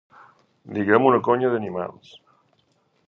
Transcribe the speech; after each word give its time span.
Digue'm 0.77 1.05
una 1.09 1.19
conya 1.27 1.53
d'animals. 1.57 2.17